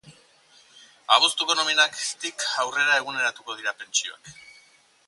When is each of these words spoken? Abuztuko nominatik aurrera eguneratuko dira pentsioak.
Abuztuko 1.17 1.57
nominatik 1.59 2.47
aurrera 2.65 2.99
eguneratuko 3.05 3.61
dira 3.61 3.77
pentsioak. 3.85 4.35